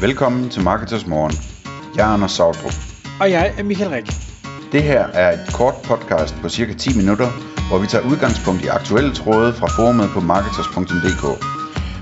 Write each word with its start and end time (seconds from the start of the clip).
Velkommen 0.00 0.50
til 0.50 0.62
Marketers 0.62 1.06
Morgen. 1.06 1.32
Jeg 1.96 2.08
er 2.08 2.12
Anders 2.14 2.32
Sautrup. 2.32 2.72
Og 3.20 3.30
jeg 3.30 3.54
er 3.58 3.62
Michael 3.62 3.90
Rik. 3.90 4.06
Det 4.72 4.82
her 4.82 5.02
er 5.06 5.32
et 5.32 5.54
kort 5.54 5.74
podcast 5.84 6.34
på 6.42 6.48
cirka 6.48 6.72
10 6.72 6.96
minutter, 6.96 7.28
hvor 7.68 7.78
vi 7.78 7.86
tager 7.86 8.04
udgangspunkt 8.10 8.64
i 8.64 8.66
aktuelle 8.66 9.14
tråde 9.14 9.52
fra 9.52 9.66
forumet 9.76 10.08
på 10.14 10.20
marketers.dk. 10.20 11.24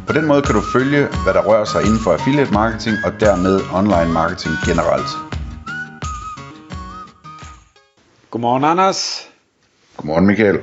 På 0.06 0.12
den 0.12 0.26
måde 0.26 0.42
kan 0.42 0.54
du 0.54 0.62
følge, 0.76 1.02
hvad 1.24 1.34
der 1.34 1.42
rører 1.48 1.64
sig 1.64 1.80
inden 1.86 2.00
for 2.04 2.10
affiliate 2.12 2.52
marketing 2.52 2.96
og 3.06 3.12
dermed 3.20 3.54
online 3.80 4.12
marketing 4.20 4.54
generelt. 4.68 5.10
Godmorgen, 8.30 8.64
Anders. 8.64 9.28
Godmorgen 9.96 10.26
Michael. 10.26 10.58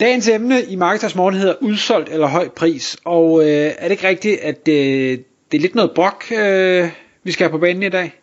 Dagens 0.00 0.28
emne 0.28 0.62
i 0.64 0.76
Marketers 0.76 1.14
Morgen 1.14 1.34
hedder 1.34 1.54
udsolgt 1.60 2.08
eller 2.08 2.26
høj 2.26 2.48
pris. 2.48 2.96
Og 3.04 3.42
øh, 3.42 3.72
er 3.78 3.82
det 3.82 3.90
ikke 3.90 4.08
rigtigt, 4.08 4.40
at 4.40 4.68
øh, 4.68 5.18
det 5.50 5.56
er 5.58 5.62
lidt 5.62 5.74
noget 5.74 5.92
brok, 5.94 6.24
øh, 6.32 6.90
vi 7.24 7.32
skal 7.32 7.44
have 7.44 7.50
på 7.50 7.58
banen 7.58 7.82
i 7.82 7.88
dag? 7.88 8.20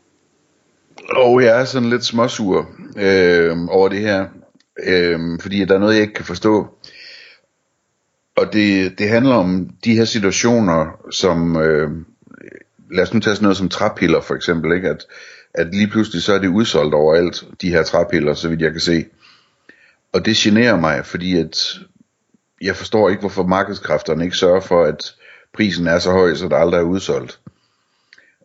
Og 1.10 1.44
jeg 1.44 1.62
er 1.62 1.66
sådan 1.66 1.90
lidt 1.90 2.06
småsur 2.06 2.70
øh, 2.98 3.58
over 3.70 3.90
det 3.90 4.00
her, 4.00 4.26
øh, 4.84 5.20
fordi 5.42 5.66
der 5.66 5.76
er 5.76 5.80
noget, 5.80 5.94
jeg 5.94 6.02
ikke 6.02 6.14
kan 6.14 6.26
forstå. 6.26 6.68
Og 8.38 8.54
det, 8.54 9.00
det 9.00 9.10
handler 9.10 9.36
om 9.36 9.70
de 9.84 9.96
her 9.96 10.06
situationer, 10.06 11.00
som, 11.12 11.58
øh, 11.58 11.92
lad 12.92 13.04
os 13.04 13.14
nu 13.14 13.20
tage 13.20 13.36
sådan 13.36 13.44
noget 13.44 13.58
som 13.58 13.70
træpiller 13.70 14.22
for 14.22 14.36
eksempel, 14.36 14.76
ikke? 14.76 14.90
At, 14.90 15.06
at 15.54 15.76
lige 15.76 15.88
pludselig 15.88 16.22
så 16.22 16.34
er 16.34 16.40
det 16.40 16.48
udsolgt 16.48 16.94
overalt, 16.94 17.44
de 17.62 17.70
her 17.70 17.84
træpiller, 17.84 18.34
så 18.34 18.50
vidt 18.50 18.62
jeg 18.62 18.72
kan 18.72 18.82
se. 18.82 19.06
Og 20.14 20.26
det 20.26 20.36
generer 20.36 20.80
mig, 20.80 21.06
fordi 21.06 21.38
at 21.38 21.80
jeg 22.62 22.76
forstår 22.76 23.10
ikke, 23.10 23.20
hvorfor 23.20 23.44
markedskræfterne 23.44 24.24
ikke 24.24 24.38
sørger 24.38 24.62
for, 24.62 24.84
at 24.84 25.14
prisen 25.54 25.88
er 25.88 26.00
så 26.00 26.12
høj, 26.12 26.36
så 26.36 26.48
der 26.48 26.58
aldrig 26.58 26.80
er 26.80 26.84
udsolgt. 26.84 27.40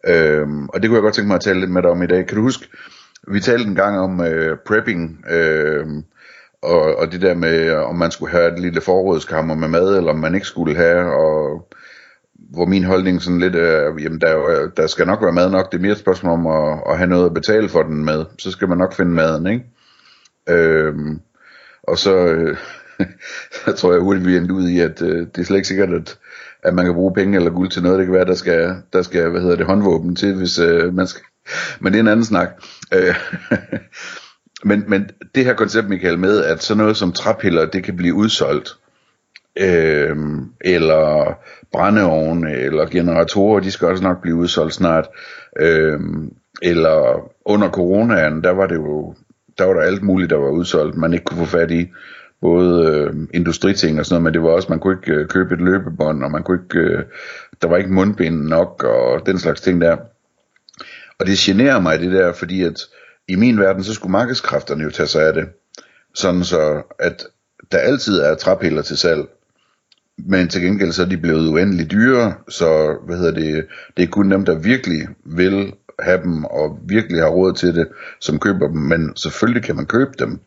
Øhm, 0.06 0.68
og 0.68 0.82
det 0.82 0.88
kunne 0.88 0.96
jeg 0.96 1.02
godt 1.02 1.14
tænke 1.14 1.28
mig 1.28 1.34
at 1.34 1.40
tale 1.40 1.60
lidt 1.60 1.70
med 1.70 1.82
dig 1.82 1.90
om 1.90 2.02
i 2.02 2.06
dag. 2.06 2.26
Kan 2.26 2.36
du 2.36 2.42
huske, 2.42 2.68
vi 3.28 3.40
talte 3.40 3.68
en 3.68 3.74
gang 3.74 3.98
om 3.98 4.20
øh, 4.20 4.56
prepping, 4.66 5.24
øh, 5.30 5.86
og, 6.62 6.96
og 6.98 7.12
det 7.12 7.22
der 7.22 7.34
med, 7.34 7.70
om 7.70 7.96
man 7.96 8.10
skulle 8.10 8.32
have 8.32 8.52
et 8.52 8.60
lille 8.60 8.80
forrådskammer 8.80 9.54
med 9.54 9.68
mad, 9.68 9.96
eller 9.96 10.12
om 10.12 10.18
man 10.18 10.34
ikke 10.34 10.46
skulle 10.46 10.76
have, 10.76 11.12
og 11.12 11.68
hvor 12.34 12.66
min 12.66 12.84
holdning 12.84 13.22
sådan 13.22 13.38
lidt 13.38 13.56
er, 13.56 13.94
jamen 14.00 14.20
der, 14.20 14.68
der 14.76 14.86
skal 14.86 15.06
nok 15.06 15.22
være 15.22 15.32
mad 15.32 15.50
nok, 15.50 15.72
det 15.72 15.78
er 15.78 15.82
mere 15.82 15.92
et 15.92 15.98
spørgsmål 15.98 16.32
om 16.32 16.46
at, 16.46 16.82
at 16.90 16.98
have 16.98 17.10
noget 17.10 17.26
at 17.26 17.34
betale 17.34 17.68
for 17.68 17.82
den 17.82 18.04
med, 18.04 18.24
så 18.38 18.50
skal 18.50 18.68
man 18.68 18.78
nok 18.78 18.94
finde 18.94 19.12
maden, 19.12 19.46
ikke? 19.46 19.64
Øhm, 20.48 21.20
og 21.82 21.98
så, 21.98 22.16
øh, 22.16 22.56
så 23.64 23.72
tror 23.72 23.92
jeg 23.92 24.00
hurtigt, 24.00 24.26
vi 24.26 24.36
endte 24.36 24.54
ud 24.54 24.68
i, 24.68 24.80
at 24.80 25.02
øh, 25.02 25.26
det 25.26 25.38
er 25.38 25.44
slet 25.44 25.56
ikke 25.56 25.68
sikkert, 25.68 25.92
at, 25.92 26.18
at 26.62 26.74
man 26.74 26.84
kan 26.84 26.94
bruge 26.94 27.14
penge 27.14 27.36
eller 27.36 27.50
guld 27.50 27.70
til 27.70 27.82
noget. 27.82 27.98
Det 27.98 28.06
kan 28.06 28.14
være, 28.14 28.24
der 28.24 28.34
skal, 28.34 28.76
der 28.92 29.02
skal 29.02 29.30
hvad 29.30 29.40
hedder 29.40 29.56
det, 29.56 29.66
håndvåben 29.66 30.16
til, 30.16 30.34
hvis 30.34 30.58
øh, 30.58 30.94
man 30.94 31.06
skal... 31.06 31.22
Men 31.80 31.92
det 31.92 31.98
er 31.98 32.02
en 32.02 32.08
anden 32.08 32.24
snak. 32.24 32.48
Øh, 32.94 33.14
men, 34.68 34.84
men 34.86 35.10
det 35.34 35.44
her 35.44 35.54
koncept, 35.54 35.88
Michael, 35.88 36.18
med, 36.18 36.44
at 36.44 36.62
sådan 36.62 36.78
noget 36.78 36.96
som 36.96 37.12
træpiller, 37.12 37.66
det 37.66 37.84
kan 37.84 37.96
blive 37.96 38.14
udsolgt, 38.14 38.76
øh, 39.56 40.16
eller 40.60 41.34
brændeovne, 41.72 42.52
eller 42.52 42.86
generatorer, 42.86 43.60
de 43.60 43.70
skal 43.70 43.88
også 43.88 44.02
nok 44.02 44.22
blive 44.22 44.36
udsolgt 44.36 44.74
snart, 44.74 45.08
øh, 45.60 46.00
eller 46.62 47.30
under 47.44 47.68
coronaen, 47.70 48.44
der 48.44 48.50
var 48.50 48.66
det 48.66 48.74
jo, 48.74 49.14
der 49.58 49.64
var 49.64 49.72
der 49.72 49.80
alt 49.80 50.02
muligt, 50.02 50.30
der 50.30 50.36
var 50.36 50.50
udsolgt, 50.50 50.96
man 50.96 51.12
ikke 51.12 51.24
kunne 51.24 51.46
få 51.46 51.58
fat 51.58 51.70
i, 51.70 51.88
både 52.42 52.86
øh, 52.88 53.14
industriting 53.34 53.98
og 53.98 54.06
sådan 54.06 54.14
noget, 54.14 54.22
men 54.22 54.34
det 54.34 54.42
var 54.42 54.48
også, 54.48 54.68
man 54.70 54.78
kunne 54.78 54.96
ikke 54.96 55.20
øh, 55.20 55.28
købe 55.28 55.54
et 55.54 55.60
løbebånd, 55.60 56.24
og 56.24 56.30
man 56.30 56.42
kunne 56.42 56.58
ikke, 56.64 56.78
øh, 56.78 57.04
der 57.62 57.68
var 57.68 57.76
ikke 57.76 57.92
mundbind 57.92 58.42
nok, 58.42 58.84
og 58.84 59.26
den 59.26 59.38
slags 59.38 59.60
ting 59.60 59.80
der. 59.80 59.96
Og 61.18 61.26
det 61.26 61.38
generer 61.38 61.80
mig 61.80 62.00
det 62.00 62.12
der, 62.12 62.32
fordi 62.32 62.62
at 62.62 62.80
i 63.28 63.34
min 63.36 63.60
verden, 63.60 63.84
så 63.84 63.94
skulle 63.94 64.12
markedskræfterne 64.12 64.84
jo 64.84 64.90
tage 64.90 65.06
sig 65.06 65.26
af 65.26 65.32
det. 65.32 65.48
Sådan 66.14 66.44
så, 66.44 66.82
at 66.98 67.26
der 67.72 67.78
altid 67.78 68.18
er 68.18 68.34
træpiller 68.34 68.82
til 68.82 68.96
salg. 68.96 69.24
Men 70.18 70.48
til 70.48 70.62
gengæld 70.62 70.92
så 70.92 71.02
er 71.02 71.06
de 71.06 71.16
blevet 71.16 71.48
uendelig 71.48 71.90
dyre, 71.90 72.34
så 72.48 72.96
hvad 73.06 73.16
hedder 73.16 73.32
det, 73.32 73.66
det 73.96 74.02
er 74.02 74.06
kun 74.06 74.30
dem, 74.30 74.44
der 74.44 74.58
virkelig 74.58 75.08
vil 75.24 75.72
have 75.98 76.22
dem, 76.22 76.44
og 76.44 76.78
virkelig 76.82 77.20
har 77.20 77.28
råd 77.28 77.52
til 77.52 77.74
det, 77.74 77.88
som 78.20 78.38
køber 78.38 78.68
dem. 78.68 78.76
Men 78.76 79.16
selvfølgelig 79.16 79.62
kan 79.62 79.76
man 79.76 79.86
købe 79.86 80.12
dem. 80.18 80.40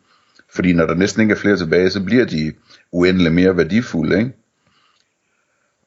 Fordi 0.56 0.74
når 0.74 0.86
der 0.86 0.96
næsten 0.96 1.22
ikke 1.22 1.32
er 1.32 1.38
flere 1.38 1.58
tilbage, 1.58 1.90
så 1.90 2.04
bliver 2.04 2.26
de 2.26 2.54
uendelig 2.92 3.32
mere 3.32 3.58
værdifulde, 3.58 4.18
ikke? 4.18 4.32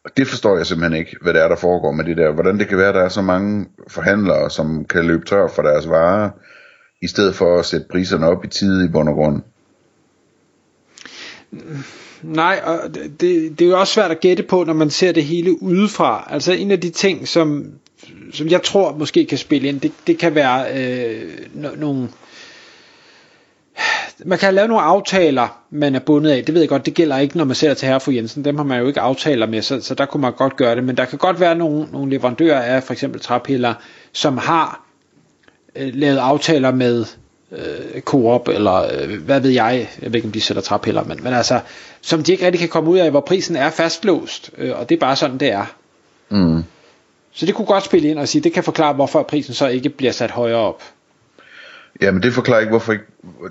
Og 0.05 0.11
det 0.17 0.27
forstår 0.27 0.57
jeg 0.57 0.67
simpelthen 0.67 0.99
ikke, 0.99 1.17
hvad 1.23 1.35
det 1.35 1.43
er, 1.43 1.49
der 1.49 1.57
foregår 1.57 1.93
med 1.93 2.05
det 2.05 2.17
der. 2.17 2.33
Hvordan 2.33 2.59
det 2.59 2.69
kan 2.69 2.79
være, 2.79 2.89
at 2.89 2.95
der 2.95 3.03
er 3.05 3.09
så 3.09 3.23
mange 3.23 3.67
forhandlere, 3.89 4.51
som 4.51 4.85
kan 4.85 5.05
løbe 5.05 5.25
tør 5.25 5.49
for 5.49 5.63
deres 5.63 5.89
varer, 5.89 6.31
i 7.03 7.07
stedet 7.07 7.35
for 7.35 7.59
at 7.59 7.67
sætte 7.67 7.87
priserne 7.91 8.27
op 8.27 8.45
i 8.45 8.49
tide 8.49 8.85
i 8.85 8.89
bund 8.89 9.09
og 9.09 9.15
grund. 9.15 9.43
Nej, 12.23 12.61
og 12.65 12.95
det, 12.95 13.21
det 13.59 13.61
er 13.61 13.69
jo 13.69 13.81
også 13.81 13.93
svært 13.93 14.11
at 14.11 14.21
gætte 14.21 14.43
på, 14.43 14.65
når 14.65 14.73
man 14.73 14.91
ser 14.91 15.13
det 15.13 15.25
hele 15.25 15.63
udefra. 15.63 16.29
Altså 16.31 16.53
en 16.53 16.71
af 16.71 16.81
de 16.81 16.91
ting, 16.91 17.29
som, 17.29 17.73
som 18.33 18.49
jeg 18.49 18.63
tror 18.63 18.97
måske 18.97 19.25
kan 19.25 19.39
spille 19.39 19.69
ind, 19.69 19.81
det, 19.81 19.93
det 20.07 20.19
kan 20.19 20.35
være 20.35 20.67
øh, 20.77 21.33
no, 21.55 22.07
man 24.25 24.39
kan 24.39 24.55
lave 24.55 24.69
nogle 24.69 24.83
aftaler, 24.83 25.61
man 25.71 25.95
er 25.95 25.99
bundet 25.99 26.31
af. 26.31 26.45
Det 26.45 26.55
ved 26.55 26.63
jeg 26.63 26.69
godt, 26.69 26.87
det 26.87 26.95
gælder 26.95 27.19
ikke, 27.19 27.37
når 27.37 27.45
man 27.45 27.55
ser 27.55 27.75
til 27.75 27.89
herre 27.89 28.15
Jensen. 28.15 28.45
Dem 28.45 28.57
har 28.57 28.65
man 28.65 28.81
jo 28.81 28.87
ikke 28.87 29.01
aftaler 29.01 29.47
med, 29.47 29.63
så, 29.63 29.81
så 29.81 29.95
der 29.95 30.07
kunne 30.07 30.21
man 30.21 30.33
godt 30.33 30.57
gøre 30.57 30.77
det. 30.77 30.85
Men 30.85 30.97
der 30.97 31.05
kan 31.05 31.19
godt 31.19 31.41
være 31.41 31.55
nogle, 31.55 31.87
nogle 31.93 32.11
leverandører 32.11 32.61
af 32.61 32.83
for 32.83 32.93
eksempel 32.93 33.21
træpiller, 33.21 33.75
som 34.13 34.39
har 34.39 34.85
øh, 35.77 35.91
lavet 35.95 36.19
aftaler 36.19 36.71
med 36.71 37.05
øh, 37.53 38.01
Coop, 38.01 38.49
eller 38.49 38.75
øh, 38.75 39.23
hvad 39.23 39.41
ved 39.41 39.51
jeg, 39.51 39.89
jeg 40.03 40.13
ved 40.13 40.15
ikke 40.15 40.29
om 40.29 40.33
de 40.33 40.41
sætter 40.41 40.63
træpiller, 40.63 41.05
men, 41.05 41.19
men 41.23 41.33
altså, 41.35 41.61
som 42.01 42.23
de 42.23 42.33
ikke 42.33 42.47
rigtig 42.47 42.61
kan 42.61 42.69
komme 42.69 42.91
ud 42.91 42.99
af, 42.99 43.11
hvor 43.11 43.21
prisen 43.21 43.57
er 43.57 43.71
fastlåst, 43.71 44.51
øh, 44.59 44.79
og 44.79 44.89
det 44.89 44.95
er 44.95 45.01
bare 45.01 45.17
sådan, 45.17 45.39
det 45.39 45.53
er. 45.53 45.67
Mm. 46.29 46.65
Så 47.33 47.47
det 47.47 47.55
kunne 47.55 47.67
godt 47.67 47.85
spille 47.85 48.09
ind 48.09 48.19
og 48.19 48.29
sige, 48.29 48.43
det 48.43 48.53
kan 48.53 48.65
forklare, 48.65 48.93
hvorfor 48.93 49.23
prisen 49.23 49.55
så 49.55 49.67
ikke 49.67 49.89
bliver 49.89 50.13
sat 50.13 50.31
højere 50.31 50.59
op. 50.59 50.83
Ja, 52.01 52.11
men 52.11 52.23
det 52.23 52.33
forklarer 52.33 52.61
ikke, 52.61 52.71
hvorfor, 52.71 52.97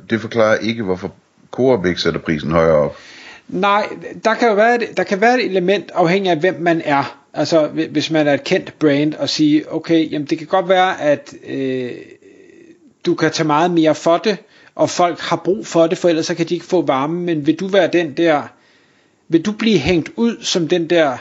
det 0.09 0.22
forklarer 0.22 0.58
ikke, 0.58 0.84
hvorfor 0.84 1.12
Coop 1.52 1.85
ikke 1.85 2.02
sætter 2.02 2.19
prisen 2.19 2.52
højere 2.52 2.75
op. 2.75 2.97
Nej, 3.47 3.90
der 4.24 4.34
kan 4.34 4.47
jo 4.47 4.53
være 4.53 4.75
et, 4.75 4.97
der 4.97 5.03
kan 5.03 5.22
være 5.22 5.40
et 5.40 5.46
element 5.46 5.91
afhængig 5.94 6.31
af, 6.31 6.38
hvem 6.38 6.56
man 6.59 6.81
er. 6.86 7.18
Altså, 7.34 7.68
hvis 7.68 8.12
man 8.12 8.28
er 8.28 8.34
et 8.34 8.44
kendt 8.44 8.80
brand, 8.80 9.13
og 9.13 9.30
sige, 9.30 9.74
okay, 9.74 10.12
jamen 10.12 10.28
det 10.28 10.38
kan 10.38 10.47
godt 10.47 10.69
være, 10.69 11.02
at 11.02 11.34
øh, 11.47 11.91
du 13.06 13.16
kan 13.16 13.31
tage 13.31 13.47
meget 13.47 13.72
mere 13.72 13.96
for 13.96 14.18
det, 14.18 14.38
og 14.75 14.90
folk 14.90 15.19
har 15.19 15.36
brug 15.36 15.68
for 15.68 15.88
det, 15.88 15.97
for 15.97 16.09
ellers 16.09 16.25
så 16.25 16.36
kan 16.36 16.46
de 16.46 16.53
ikke 16.53 16.66
få 16.66 16.81
varme, 16.81 17.22
men 17.22 17.47
vil 17.47 17.59
du 17.59 17.68
være 17.68 17.88
den 17.88 18.18
der, 18.18 18.41
vil 19.28 19.46
du 19.46 19.52
blive 19.52 19.78
hængt 19.78 20.12
ud 20.16 20.38
som 20.41 20.68
den 20.68 20.90
der 20.90 21.18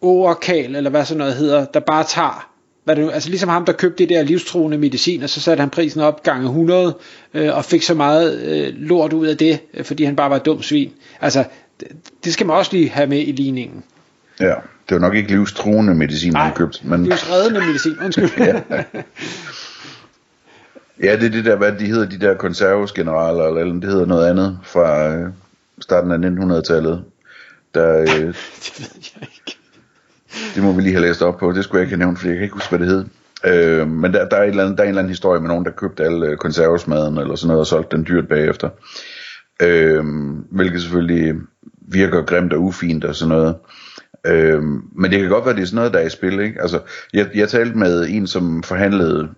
overkal, 0.00 0.76
eller 0.76 0.90
hvad 0.90 1.04
sådan 1.04 1.18
noget 1.18 1.34
hedder, 1.34 1.64
der 1.64 1.80
bare 1.80 2.04
tager 2.04 2.47
hvad 2.88 2.96
det 2.96 3.04
nu, 3.04 3.10
altså 3.10 3.28
ligesom 3.28 3.48
ham, 3.48 3.64
der 3.64 3.72
købte 3.72 3.98
det 3.98 4.08
der 4.08 4.22
livstruende 4.22 4.78
medicin, 4.78 5.22
og 5.22 5.30
så 5.30 5.40
satte 5.40 5.60
han 5.60 5.70
prisen 5.70 6.00
op 6.00 6.22
gange 6.22 6.46
100, 6.46 6.96
øh, 7.34 7.56
og 7.56 7.64
fik 7.64 7.82
så 7.82 7.94
meget 7.94 8.42
øh, 8.42 8.74
lort 8.76 9.12
ud 9.12 9.26
af 9.26 9.36
det, 9.36 9.60
øh, 9.74 9.84
fordi 9.84 10.04
han 10.04 10.16
bare 10.16 10.30
var 10.30 10.36
et 10.36 10.44
dumt 10.44 10.64
svin. 10.64 10.92
Altså, 11.20 11.44
det, 11.80 11.88
det 12.24 12.32
skal 12.32 12.46
man 12.46 12.56
også 12.56 12.72
lige 12.72 12.88
have 12.88 13.06
med 13.06 13.18
i 13.26 13.32
ligningen. 13.32 13.84
Ja, 14.40 14.54
det 14.88 14.94
var 14.94 14.98
nok 14.98 15.14
ikke 15.14 15.30
livstruende 15.30 15.94
medicin, 15.94 16.32
Nej, 16.32 16.44
han 16.44 16.54
købte. 16.54 16.78
Men... 16.82 17.04
livsreddende 17.04 17.60
medicin, 17.66 17.96
undskyld. 18.04 18.30
ja. 18.46 18.62
ja, 21.02 21.16
det 21.16 21.24
er 21.24 21.30
det 21.30 21.44
der, 21.44 21.56
hvad 21.56 21.72
de 21.72 21.86
hedder, 21.86 22.08
de 22.08 22.18
der 22.18 22.34
konservesgeneraler, 22.34 23.44
eller 23.44 23.74
det 23.80 23.84
hedder 23.84 24.06
noget 24.06 24.30
andet 24.30 24.58
fra 24.62 25.14
øh, 25.16 25.28
starten 25.80 26.12
af 26.12 26.18
1900-tallet. 26.18 27.04
Der, 27.74 28.00
øh, 28.00 28.08
det 28.64 28.74
ved 28.78 28.88
jeg 28.94 29.22
ikke. 29.22 29.57
Det 30.54 30.62
må 30.62 30.72
vi 30.72 30.82
lige 30.82 30.92
have 30.92 31.06
læst 31.06 31.22
op 31.22 31.38
på. 31.38 31.52
Det 31.52 31.64
skulle 31.64 31.78
jeg 31.78 31.86
ikke 31.86 31.96
have 31.96 32.04
nævnt, 32.04 32.18
for 32.18 32.26
jeg 32.26 32.36
kan 32.36 32.42
ikke 32.42 32.54
huske, 32.54 32.76
hvad 32.76 32.78
det 32.78 32.88
hed. 32.88 33.04
Øh, 33.44 33.88
men 33.88 34.12
der, 34.12 34.28
der, 34.28 34.36
er 34.36 34.42
et 34.42 34.48
eller 34.48 34.62
andet, 34.64 34.78
der 34.78 34.84
er 34.84 34.86
en 34.86 34.88
eller 34.88 35.02
anden 35.02 35.10
historie 35.10 35.40
med 35.40 35.48
nogen, 35.48 35.64
der 35.64 35.70
købte 35.70 36.04
alle 36.04 36.26
øh, 36.26 36.36
konservesmaden 36.36 37.18
eller 37.18 37.36
sådan 37.36 37.48
noget 37.48 37.60
og 37.60 37.66
solgte 37.66 37.96
den 37.96 38.06
dyrt 38.08 38.28
bagefter. 38.28 38.68
Øh, 39.62 40.04
hvilket 40.50 40.82
selvfølgelig 40.82 41.34
virker 41.92 42.22
grimt 42.22 42.52
og 42.52 42.62
ufint 42.62 43.04
og 43.04 43.14
sådan 43.14 43.28
noget. 43.28 43.56
Øh, 44.26 44.62
men 44.96 45.10
det 45.10 45.20
kan 45.20 45.28
godt 45.28 45.44
være, 45.44 45.54
det 45.54 45.62
er 45.62 45.66
sådan 45.66 45.76
noget, 45.76 45.92
der 45.92 45.98
er 45.98 46.06
i 46.06 46.10
spil. 46.10 46.40
Ikke? 46.40 46.62
Altså, 46.62 46.80
jeg, 47.12 47.28
jeg 47.34 47.48
talte 47.48 47.78
med 47.78 48.06
en, 48.08 48.26
som 48.26 48.62
forhandlede 48.62 49.28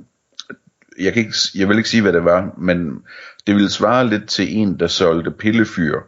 jeg, 1.00 1.12
kan 1.12 1.22
ikke, 1.22 1.34
jeg 1.54 1.68
vil 1.68 1.76
ikke 1.76 1.88
sige, 1.88 2.02
hvad 2.02 2.12
det 2.12 2.24
var, 2.24 2.54
men 2.58 3.04
det 3.46 3.54
ville 3.54 3.70
svare 3.70 4.08
lidt 4.08 4.28
til 4.28 4.56
en, 4.56 4.78
der 4.78 4.86
solgte 4.86 5.30
pillefyr, 5.30 6.00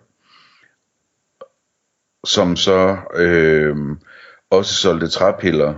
som 2.27 2.57
så 2.57 2.97
øh, 3.15 3.77
også 4.53 4.75
solgte 4.75 5.09
træpiller, 5.09 5.75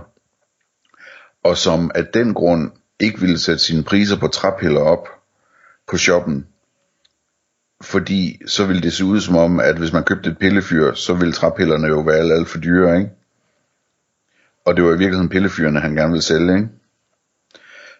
og 1.43 1.57
som 1.57 1.91
af 1.95 2.05
den 2.05 2.33
grund 2.33 2.71
ikke 2.99 3.19
ville 3.19 3.39
sætte 3.39 3.63
sine 3.63 3.83
priser 3.83 4.19
på 4.19 4.27
træpiller 4.27 4.81
op 4.81 5.07
på 5.87 5.97
shoppen, 5.97 6.47
fordi 7.83 8.41
så 8.47 8.65
ville 8.65 8.81
det 8.81 8.93
se 8.93 9.05
ud 9.05 9.21
som 9.21 9.35
om, 9.35 9.59
at 9.59 9.77
hvis 9.77 9.93
man 9.93 10.03
købte 10.03 10.29
et 10.29 10.37
pillefyr, 10.37 10.93
så 10.93 11.13
ville 11.13 11.33
træpillerne 11.33 11.87
jo 11.87 11.99
være 11.99 12.15
alt, 12.15 12.31
alt 12.31 12.47
for 12.47 12.59
dyre, 12.59 12.97
ikke? 12.97 13.11
og 14.65 14.75
det 14.75 14.83
var 14.83 14.89
i 14.89 14.97
virkeligheden 14.97 15.29
pillefyrene, 15.29 15.79
han 15.79 15.95
gerne 15.95 16.11
ville 16.11 16.23
sælge, 16.23 16.55
ikke? 16.55 16.69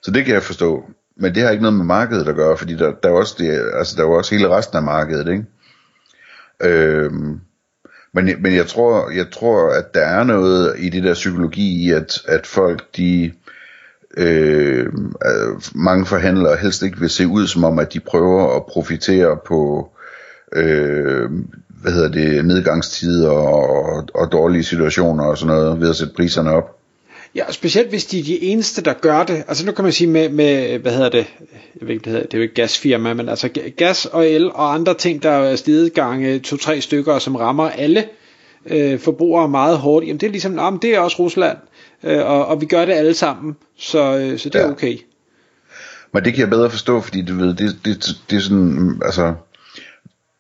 Så 0.02 0.12
det 0.12 0.26
kan 0.26 0.34
jeg 0.34 0.44
forstå. 0.44 0.90
Men 1.18 1.36
det 1.36 1.44
har 1.44 1.50
ikke 1.50 1.62
noget 1.62 1.78
med 1.78 1.86
markedet 1.86 2.28
at 2.28 2.36
gøre, 2.36 2.58
fordi 2.58 2.76
der, 2.76 2.92
der 3.04 3.10
er 3.10 3.14
også 3.14 3.36
det, 3.38 3.72
altså 3.74 3.96
der 3.98 4.04
er 4.04 4.08
også 4.08 4.36
hele 4.36 4.50
resten 4.50 4.78
af 4.78 4.84
markedet, 4.84 5.28
ikke? 5.28 5.46
Øhm, 6.64 7.42
men, 8.16 8.30
men 8.40 8.56
jeg 8.56 8.68
tror, 8.68 9.10
jeg 9.10 9.26
tror, 9.32 9.70
at 9.70 9.94
der 9.94 10.06
er 10.06 10.24
noget 10.24 10.76
i 10.80 10.90
det 10.90 11.04
der 11.04 11.14
psykologi 11.14 11.86
i, 11.86 11.92
at, 11.92 12.22
at 12.28 12.48
folk, 12.48 12.98
de, 12.98 13.32
øh, 14.18 14.86
mange 15.76 16.06
forhandlere 16.06 16.58
helst 16.58 16.84
ikke 16.84 17.00
vil 17.00 17.10
se 17.10 17.28
ud 17.28 17.48
som 17.48 17.64
om, 17.64 17.80
at 17.80 17.94
de 17.94 18.00
prøver 18.00 18.56
at 18.56 18.66
profitere 18.66 19.38
på, 19.48 19.90
øh, 20.54 21.30
hvad 21.82 21.92
hedder 21.92 22.12
det, 22.12 22.46
nedgangstider 22.46 23.30
og, 23.30 24.08
og 24.16 24.32
dårlige 24.32 24.64
situationer 24.64 25.24
og 25.24 25.38
sådan 25.38 25.56
noget, 25.56 25.82
ved 25.82 25.90
at 25.90 25.96
sætte 25.96 26.14
priserne 26.14 26.52
op. 26.52 26.78
Ja, 27.36 27.52
specielt 27.52 27.90
hvis 27.90 28.06
de 28.06 28.20
er 28.20 28.24
de 28.24 28.44
eneste, 28.44 28.82
der 28.82 28.94
gør 28.94 29.24
det. 29.24 29.44
Altså 29.48 29.66
nu 29.66 29.72
kan 29.72 29.84
man 29.84 29.94
sige 29.94 30.08
med, 30.08 30.30
med 30.30 30.80
hvad 30.80 30.92
hedder 30.92 31.10
det, 31.10 31.28
jeg 31.80 31.88
ved 31.88 31.90
ikke, 31.90 32.04
det, 32.04 32.12
hedder, 32.12 32.26
det 32.26 32.34
er 32.34 32.38
jo 32.38 32.42
ikke 32.42 32.54
gasfirma, 32.54 33.14
men 33.14 33.30
altså 33.30 33.50
gas 33.78 34.06
og 34.06 34.28
el 34.28 34.52
og 34.52 34.74
andre 34.74 34.94
ting, 34.94 35.24
der 35.24 35.30
er 35.30 35.56
steget 35.56 35.94
gange 35.94 36.40
to-tre 36.40 36.82
stykker, 36.82 37.20
som 37.20 37.36
rammer 37.36 37.70
alle 37.70 38.06
øh, 38.66 39.00
forbrugere 39.00 39.50
meget 39.50 39.78
hårdt. 39.78 40.08
Jamen 40.08 40.20
det 40.20 40.28
er 40.28 40.32
ligesom, 40.32 40.56
jamen, 40.56 40.80
det 40.82 40.96
er 40.96 41.00
også 41.00 41.20
Rusland, 41.20 41.58
øh, 42.04 42.26
og, 42.26 42.46
og 42.46 42.62
vi 42.62 42.66
gør 42.66 42.86
det 42.86 42.94
alle 42.94 43.14
sammen, 43.14 43.56
så, 43.78 44.18
øh, 44.18 44.40
så 44.40 44.50
det 44.50 44.60
ja. 44.60 44.66
er 44.66 44.72
okay. 44.72 44.98
Men 46.14 46.26
det 46.26 46.34
kan 46.34 46.42
jeg 46.42 46.50
bedre 46.50 46.70
forstå, 46.70 47.02
fordi 47.02 47.22
du 47.22 47.36
ved, 47.36 47.54
det, 47.54 47.80
det, 47.86 48.08
det 48.30 48.36
er 48.36 48.42
sådan, 48.42 49.02
altså, 49.06 49.34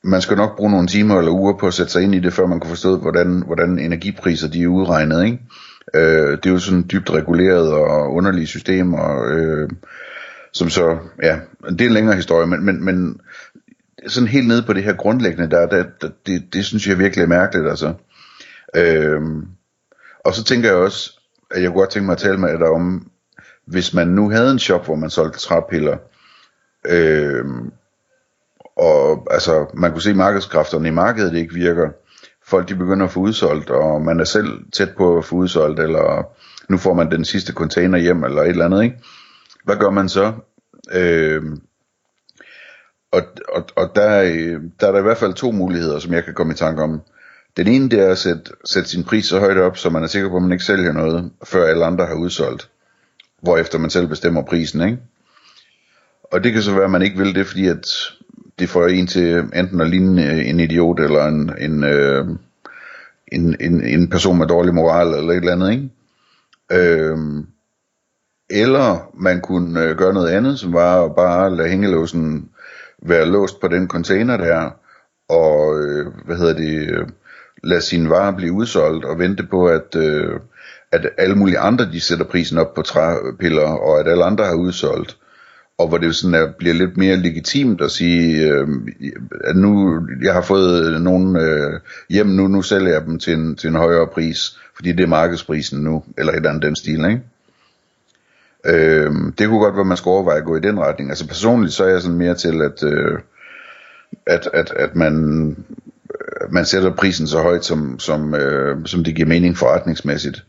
man 0.03 0.21
skal 0.21 0.37
nok 0.37 0.57
bruge 0.57 0.71
nogle 0.71 0.87
timer 0.87 1.17
eller 1.17 1.31
uger 1.31 1.57
på 1.57 1.67
at 1.67 1.73
sætte 1.73 1.91
sig 1.91 2.03
ind 2.03 2.15
i 2.15 2.19
det, 2.19 2.33
før 2.33 2.47
man 2.47 2.59
kan 2.59 2.69
forstå, 2.69 2.97
hvordan, 2.97 3.43
hvordan 3.45 3.79
energipriser 3.79 4.47
de 4.47 4.63
er 4.63 4.67
udregnet, 4.67 5.25
ikke? 5.25 5.39
Øh, 5.93 6.31
det 6.31 6.45
er 6.45 6.51
jo 6.51 6.59
sådan 6.59 6.85
dybt 6.91 7.11
reguleret 7.11 7.73
og 7.73 8.13
underlige 8.13 8.47
systemer, 8.47 9.25
øh, 9.27 9.69
som 10.53 10.69
så, 10.69 10.97
ja, 11.23 11.39
det 11.69 11.81
er 11.81 11.85
en 11.85 11.93
længere 11.93 12.15
historie, 12.15 12.47
men, 12.47 12.65
men, 12.65 12.85
men 12.85 13.19
sådan 14.07 14.29
helt 14.29 14.47
nede 14.47 14.63
på 14.63 14.73
det 14.73 14.83
her 14.83 14.93
grundlæggende, 14.93 15.51
der, 15.51 15.65
der, 15.65 15.83
der 16.01 16.09
det, 16.25 16.53
det 16.53 16.65
synes 16.65 16.87
jeg 16.87 16.99
virkelig 16.99 17.23
er 17.23 17.27
mærkeligt, 17.27 17.67
altså. 17.69 17.93
Øh, 18.75 19.21
og 20.25 20.33
så 20.33 20.43
tænker 20.43 20.69
jeg 20.69 20.77
også, 20.77 21.19
at 21.51 21.61
jeg 21.61 21.69
kunne 21.69 21.79
godt 21.79 21.89
tænke 21.89 22.05
mig 22.05 22.13
at 22.13 22.19
tale 22.19 22.37
med 22.37 22.59
dig 22.59 22.67
om, 22.67 23.11
hvis 23.65 23.93
man 23.93 24.07
nu 24.07 24.29
havde 24.29 24.51
en 24.51 24.59
shop, 24.59 24.85
hvor 24.85 24.95
man 24.95 25.09
solgte 25.09 25.39
træpiller, 25.39 25.97
øh, 26.87 27.45
og 28.77 29.27
altså, 29.31 29.65
man 29.73 29.91
kunne 29.91 30.01
se 30.01 30.13
markedskræfterne 30.13 30.87
i 30.87 30.91
markedet 30.91 31.33
ikke 31.33 31.53
virker, 31.53 31.89
folk 32.47 32.69
de 32.69 32.75
begynder 32.75 33.05
at 33.05 33.11
få 33.11 33.19
udsolgt, 33.19 33.69
og 33.69 34.01
man 34.01 34.19
er 34.19 34.23
selv 34.23 34.59
tæt 34.73 34.89
på 34.97 35.17
at 35.17 35.25
få 35.25 35.35
udsolgt, 35.35 35.79
eller 35.79 36.27
nu 36.69 36.77
får 36.77 36.93
man 36.93 37.11
den 37.11 37.25
sidste 37.25 37.53
container 37.53 37.97
hjem, 37.97 38.23
eller 38.23 38.41
et 38.41 38.49
eller 38.49 38.65
andet, 38.65 38.83
ikke? 38.83 38.95
Hvad 39.63 39.75
gør 39.75 39.89
man 39.89 40.09
så? 40.09 40.33
Øh, 40.91 41.43
og, 43.11 43.21
og, 43.49 43.65
og 43.75 43.91
der, 43.95 44.21
øh, 44.21 44.61
der 44.79 44.87
er 44.87 44.91
der 44.91 44.99
i 44.99 45.03
hvert 45.03 45.17
fald 45.17 45.33
to 45.33 45.51
muligheder, 45.51 45.99
som 45.99 46.13
jeg 46.13 46.23
kan 46.23 46.33
komme 46.33 46.53
i 46.53 46.55
tanke 46.55 46.83
om. 46.83 47.01
Den 47.57 47.67
ene, 47.67 47.89
det 47.89 47.99
er 47.99 48.09
at 48.09 48.17
sætte, 48.17 48.51
sætte 48.65 48.89
sin 48.89 49.03
pris 49.03 49.25
så 49.25 49.39
højt 49.39 49.57
op, 49.57 49.77
så 49.77 49.89
man 49.89 50.03
er 50.03 50.07
sikker 50.07 50.29
på, 50.29 50.35
at 50.35 50.41
man 50.41 50.51
ikke 50.51 50.63
sælger 50.63 50.91
noget, 50.91 51.31
før 51.43 51.67
alle 51.67 51.85
andre 51.85 52.05
har 52.05 52.15
udsolgt. 52.15 52.69
Hvorefter 53.41 53.77
man 53.77 53.89
selv 53.89 54.07
bestemmer 54.07 54.41
prisen, 54.41 54.81
ikke? 54.81 54.97
Og 56.23 56.43
det 56.43 56.53
kan 56.53 56.61
så 56.61 56.73
være, 56.73 56.83
at 56.83 56.91
man 56.91 57.01
ikke 57.01 57.17
vil 57.17 57.35
det, 57.35 57.47
fordi 57.47 57.67
at 57.67 57.87
det 58.59 58.69
får 58.69 58.87
en 58.87 59.07
til 59.07 59.43
enten 59.55 59.81
at 59.81 59.89
ligne 59.89 60.31
øh, 60.31 60.49
en 60.49 60.59
idiot, 60.59 60.99
eller 60.99 61.25
en, 61.25 61.51
en, 61.59 61.83
øh, 61.83 62.27
en, 63.27 63.55
en, 63.59 63.83
en 63.83 64.09
person 64.09 64.37
med 64.37 64.47
dårlig 64.47 64.73
moral, 64.73 65.07
eller 65.07 65.31
et 65.31 65.35
eller 65.35 65.51
andet, 65.51 65.71
ikke? 65.71 65.89
Øh, 66.71 67.17
eller 68.49 69.09
man 69.13 69.41
kunne 69.41 69.83
øh, 69.83 69.97
gøre 69.97 70.13
noget 70.13 70.29
andet, 70.29 70.59
som 70.59 70.73
var 70.73 71.05
at 71.05 71.15
bare 71.15 71.55
lade 71.55 71.69
hængelåsen 71.69 72.49
være 73.01 73.25
låst 73.25 73.59
på 73.59 73.67
den 73.67 73.87
container 73.87 74.37
der, 74.37 74.69
og 75.29 75.79
øh, 75.83 76.05
hvad 76.25 76.37
hedder 76.37 76.53
det, 76.53 76.91
øh, 76.91 77.07
lade 77.63 77.81
sine 77.81 78.09
varer 78.09 78.35
blive 78.35 78.53
udsolgt, 78.53 79.05
og 79.05 79.19
vente 79.19 79.43
på, 79.43 79.67
at, 79.67 79.95
øh, 79.95 80.39
at 80.91 81.09
alle 81.17 81.35
mulige 81.35 81.59
andre, 81.59 81.91
de 81.91 82.01
sætter 82.01 82.25
prisen 82.25 82.57
op 82.57 82.73
på 82.73 82.81
træpiller, 82.81 83.67
og 83.67 83.99
at 83.99 84.07
alle 84.07 84.23
andre 84.23 84.45
har 84.45 84.55
udsolgt 84.55 85.17
og 85.77 85.87
hvor 85.87 85.97
det 85.97 86.15
sådan 86.15 86.33
er, 86.33 86.51
bliver 86.57 86.73
lidt 86.73 86.97
mere 86.97 87.15
legitimt 87.15 87.81
at 87.81 87.91
sige, 87.91 88.51
øh, 88.51 88.67
at 89.43 89.55
nu 89.55 90.01
jeg 90.23 90.33
har 90.33 90.41
fået 90.41 91.01
nogle 91.01 91.41
øh, 91.41 91.79
hjem 92.09 92.27
nu, 92.27 92.47
nu 92.47 92.61
sælger 92.61 92.91
jeg 92.91 93.05
dem 93.05 93.19
til 93.19 93.33
en, 93.33 93.55
til 93.55 93.67
en 93.67 93.75
højere 93.75 94.07
pris, 94.07 94.59
fordi 94.75 94.91
det 94.91 95.03
er 95.03 95.07
markedsprisen 95.07 95.79
nu, 95.83 96.03
eller 96.17 96.31
et 96.31 96.37
eller 96.37 96.49
andet 96.49 96.63
den 96.63 96.75
stil, 96.75 97.05
ikke? 97.05 97.21
Øh, 98.65 99.11
det 99.37 99.47
kunne 99.47 99.59
godt 99.59 99.73
være, 99.73 99.81
at 99.81 99.87
man 99.87 99.97
skulle 99.97 100.13
overveje 100.13 100.37
at 100.37 100.45
gå 100.45 100.57
i 100.57 100.61
den 100.61 100.79
retning. 100.79 101.09
Altså 101.09 101.27
personligt, 101.27 101.73
så 101.73 101.83
er 101.83 101.89
jeg 101.89 102.01
sådan 102.01 102.17
mere 102.17 102.35
til, 102.35 102.61
at, 102.61 102.83
øh, 102.83 103.19
at, 104.25 104.49
at, 104.53 104.73
at 104.75 104.95
man, 104.95 105.13
man 106.49 106.65
sætter 106.65 106.95
prisen 106.95 107.27
så 107.27 107.41
højt, 107.41 107.65
som, 107.65 107.99
som, 107.99 108.35
øh, 108.35 108.85
som 108.85 109.03
det 109.03 109.15
giver 109.15 109.27
mening 109.27 109.57
forretningsmæssigt. 109.57 110.45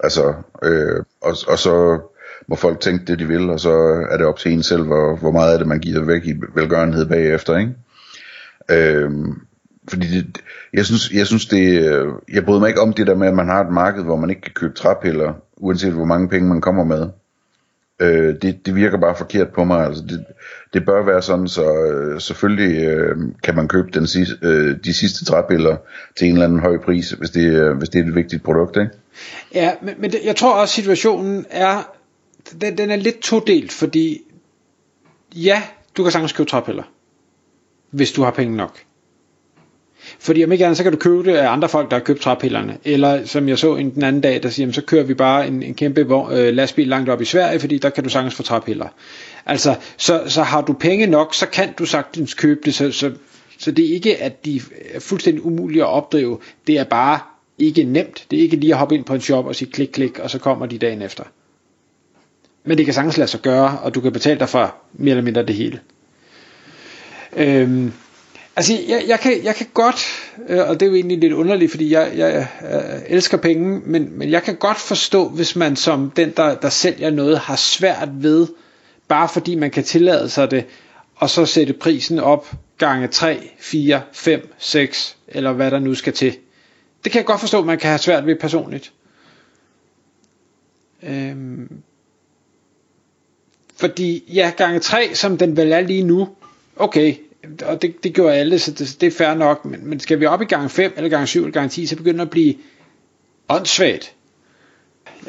Altså, 0.00 0.34
øh, 0.62 1.04
og, 1.20 1.36
og 1.48 1.58
så 1.58 2.00
må 2.48 2.56
folk 2.56 2.80
tænke 2.80 3.04
det, 3.04 3.18
de 3.18 3.26
vil, 3.26 3.50
og 3.50 3.60
så 3.60 3.72
er 4.10 4.16
det 4.16 4.26
op 4.26 4.38
til 4.38 4.52
en 4.52 4.62
selv, 4.62 4.82
hvor, 4.82 5.16
hvor 5.16 5.30
meget 5.30 5.52
af 5.52 5.58
det, 5.58 5.68
man 5.68 5.80
giver 5.80 6.04
væk 6.04 6.26
i 6.26 6.34
velgørenhed 6.54 7.06
bagefter, 7.06 7.58
ikke? 7.58 7.74
Øhm, 8.70 9.40
fordi 9.88 10.06
det, 10.06 10.38
jeg 10.72 10.86
synes, 10.86 11.10
jeg 11.12 11.26
synes 11.26 11.46
det, 11.46 11.82
øh, 11.82 12.12
jeg 12.32 12.44
bryder 12.44 12.60
mig 12.60 12.68
ikke 12.68 12.80
om 12.80 12.92
det 12.92 13.06
der 13.06 13.14
med, 13.14 13.28
at 13.28 13.34
man 13.34 13.48
har 13.48 13.64
et 13.64 13.72
marked, 13.72 14.02
hvor 14.02 14.16
man 14.16 14.30
ikke 14.30 14.42
kan 14.42 14.52
købe 14.54 14.74
træpiller, 14.74 15.32
uanset 15.56 15.92
hvor 15.92 16.04
mange 16.04 16.28
penge 16.28 16.48
man 16.48 16.60
kommer 16.60 16.84
med. 16.84 17.08
Øh, 18.00 18.34
det, 18.42 18.66
det 18.66 18.74
virker 18.74 18.98
bare 18.98 19.16
forkert 19.16 19.48
på 19.48 19.64
mig. 19.64 19.86
Altså 19.86 20.02
det, 20.02 20.24
det 20.72 20.84
bør 20.84 21.04
være 21.04 21.22
sådan, 21.22 21.48
så 21.48 21.74
øh, 21.74 22.20
selvfølgelig 22.20 22.84
øh, 22.84 23.16
kan 23.42 23.54
man 23.54 23.68
købe 23.68 23.88
den 23.94 24.06
sidste, 24.06 24.36
øh, 24.42 24.76
de 24.84 24.94
sidste 24.94 25.24
træpiller 25.24 25.76
til 26.18 26.26
en 26.26 26.32
eller 26.32 26.46
anden 26.46 26.60
høj 26.60 26.78
pris, 26.78 27.10
hvis 27.10 27.30
det, 27.30 27.52
øh, 27.52 27.76
hvis 27.76 27.88
det 27.88 28.00
er 28.00 28.04
et 28.04 28.14
vigtigt 28.14 28.42
produkt. 28.42 28.76
Ikke? 28.76 28.90
Ja, 29.54 29.72
men, 29.82 29.94
men 29.98 30.10
det, 30.10 30.20
jeg 30.24 30.36
tror 30.36 30.60
også, 30.60 30.74
situationen 30.74 31.46
er 31.50 31.92
den, 32.60 32.78
den 32.78 32.90
er 32.90 32.96
lidt 32.96 33.18
todelt, 33.20 33.72
fordi 33.72 34.20
ja, 35.34 35.62
du 35.96 36.02
kan 36.02 36.12
sagtens 36.12 36.32
købe 36.32 36.50
træpiller, 36.50 36.82
hvis 37.90 38.12
du 38.12 38.22
har 38.22 38.30
penge 38.30 38.56
nok. 38.56 38.78
Fordi 40.18 40.44
om 40.44 40.52
ikke 40.52 40.64
andet, 40.64 40.76
så 40.76 40.82
kan 40.82 40.92
du 40.92 40.98
købe 40.98 41.24
det 41.24 41.36
af 41.36 41.50
andre 41.50 41.68
folk, 41.68 41.90
der 41.90 41.96
har 41.96 42.04
købt 42.04 42.20
træpillerne. 42.20 42.78
Eller 42.84 43.24
som 43.24 43.48
jeg 43.48 43.58
så 43.58 43.76
en 43.76 43.94
den 43.94 44.02
anden 44.02 44.22
dag, 44.22 44.42
der 44.42 44.48
siger, 44.48 44.72
så 44.72 44.82
kører 44.82 45.04
vi 45.04 45.14
bare 45.14 45.48
en, 45.48 45.62
en 45.62 45.74
kæmpe 45.74 46.00
øh, 46.00 46.54
lastbil 46.54 46.88
langt 46.88 47.10
op 47.10 47.20
i 47.20 47.24
Sverige, 47.24 47.60
fordi 47.60 47.78
der 47.78 47.90
kan 47.90 48.04
du 48.04 48.10
sagtens 48.10 48.34
få 48.34 48.42
træpiller. 48.42 48.88
Altså, 49.46 49.74
så, 49.96 50.22
så 50.26 50.42
har 50.42 50.60
du 50.60 50.72
penge 50.72 51.06
nok, 51.06 51.34
så 51.34 51.46
kan 51.46 51.72
du 51.72 51.86
sagtens 51.86 52.34
købe 52.34 52.60
det, 52.64 52.74
så, 52.74 52.92
så, 52.92 53.12
så 53.58 53.70
det 53.70 53.90
er 53.90 53.94
ikke, 53.94 54.16
at 54.16 54.44
de 54.44 54.60
er 54.94 55.00
fuldstændig 55.00 55.44
umulige 55.44 55.82
at 55.82 55.88
opdrive. 55.88 56.38
Det 56.66 56.78
er 56.78 56.84
bare 56.84 57.18
ikke 57.58 57.84
nemt. 57.84 58.26
Det 58.30 58.38
er 58.38 58.42
ikke 58.42 58.56
lige 58.56 58.72
at 58.72 58.78
hoppe 58.78 58.94
ind 58.94 59.04
på 59.04 59.14
en 59.14 59.20
shop 59.20 59.46
og 59.46 59.54
sige 59.54 59.70
klik, 59.70 59.88
klik, 59.88 60.18
og 60.18 60.30
så 60.30 60.38
kommer 60.38 60.66
de 60.66 60.78
dagen 60.78 61.02
efter. 61.02 61.24
Men 62.64 62.78
det 62.78 62.84
kan 62.84 62.94
sagtens 62.94 63.16
lade 63.16 63.30
sig 63.30 63.40
gøre, 63.40 63.78
og 63.78 63.94
du 63.94 64.00
kan 64.00 64.12
betale 64.12 64.40
dig 64.40 64.48
for 64.48 64.74
mere 64.92 65.10
eller 65.10 65.24
mindre 65.24 65.46
det 65.46 65.54
hele. 65.54 65.80
Øhm, 67.36 67.92
altså, 68.56 68.72
jeg, 68.88 69.04
jeg, 69.06 69.20
kan, 69.20 69.44
jeg 69.44 69.54
kan 69.54 69.66
godt, 69.74 70.06
øh, 70.48 70.68
og 70.68 70.80
det 70.80 70.86
er 70.86 70.90
jo 70.90 70.96
egentlig 70.96 71.18
lidt 71.18 71.32
underligt, 71.32 71.70
fordi 71.70 71.92
jeg, 71.92 72.12
jeg, 72.16 72.48
jeg 72.62 72.84
øh, 72.94 73.00
elsker 73.06 73.36
penge, 73.36 73.82
men, 73.86 74.18
men 74.18 74.30
jeg 74.30 74.42
kan 74.42 74.56
godt 74.56 74.78
forstå, 74.78 75.28
hvis 75.28 75.56
man 75.56 75.76
som 75.76 76.10
den, 76.10 76.30
der, 76.36 76.54
der 76.54 76.68
sælger 76.68 77.10
noget, 77.10 77.38
har 77.38 77.56
svært 77.56 78.08
ved, 78.12 78.46
bare 79.08 79.28
fordi 79.28 79.54
man 79.54 79.70
kan 79.70 79.84
tillade 79.84 80.28
sig 80.28 80.50
det, 80.50 80.64
og 81.16 81.30
så 81.30 81.46
sætte 81.46 81.72
prisen 81.72 82.18
op 82.18 82.52
gange 82.78 83.08
3, 83.08 83.50
4, 83.58 84.02
5, 84.12 84.54
6, 84.58 85.16
eller 85.28 85.52
hvad 85.52 85.70
der 85.70 85.78
nu 85.78 85.94
skal 85.94 86.12
til. 86.12 86.36
Det 87.04 87.12
kan 87.12 87.18
jeg 87.18 87.26
godt 87.26 87.40
forstå, 87.40 87.64
man 87.64 87.78
kan 87.78 87.88
have 87.88 87.98
svært 87.98 88.26
ved 88.26 88.36
personligt. 88.36 88.92
Øhm, 91.02 91.82
fordi 93.82 94.24
ja, 94.34 94.52
gange 94.56 94.80
3, 94.80 95.14
som 95.14 95.38
den 95.38 95.56
vel 95.56 95.72
er 95.72 95.80
lige 95.80 96.02
nu, 96.02 96.28
okay, 96.76 97.14
og 97.64 97.82
det, 97.82 98.04
det 98.04 98.14
gjorde 98.14 98.34
alle, 98.34 98.58
så 98.58 98.70
det, 98.70 98.96
det 99.00 99.06
er 99.06 99.10
fair 99.10 99.34
nok, 99.34 99.64
men, 99.64 99.80
men 99.88 100.00
skal 100.00 100.20
vi 100.20 100.26
op 100.26 100.42
i 100.42 100.44
gang 100.44 100.70
5, 100.70 100.92
eller 100.96 101.08
gang 101.08 101.28
7, 101.28 101.40
eller 101.40 101.52
gang 101.52 101.70
10, 101.70 101.86
så 101.86 101.96
begynder 101.96 102.18
det 102.18 102.26
at 102.26 102.30
blive 102.30 102.54
åndssvagt. 103.48 104.12